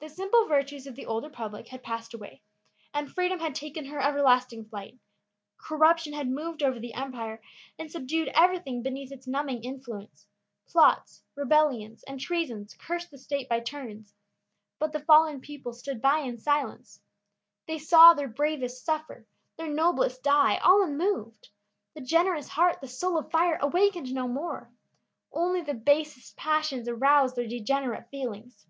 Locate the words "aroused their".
26.88-27.48